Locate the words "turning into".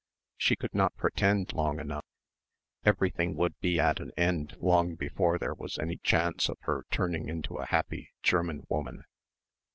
6.89-7.57